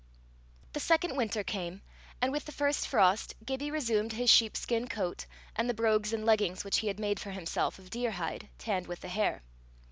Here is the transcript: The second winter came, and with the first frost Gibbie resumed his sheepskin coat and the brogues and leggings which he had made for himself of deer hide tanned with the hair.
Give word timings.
The 0.73 0.79
second 0.79 1.15
winter 1.15 1.43
came, 1.43 1.83
and 2.23 2.31
with 2.31 2.45
the 2.45 2.51
first 2.51 2.87
frost 2.87 3.35
Gibbie 3.45 3.69
resumed 3.69 4.13
his 4.13 4.31
sheepskin 4.31 4.87
coat 4.87 5.27
and 5.55 5.69
the 5.69 5.75
brogues 5.75 6.11
and 6.11 6.25
leggings 6.25 6.63
which 6.65 6.77
he 6.79 6.87
had 6.87 6.99
made 6.99 7.19
for 7.19 7.29
himself 7.29 7.77
of 7.77 7.91
deer 7.91 8.09
hide 8.09 8.49
tanned 8.57 8.87
with 8.87 9.01
the 9.01 9.09
hair. 9.09 9.43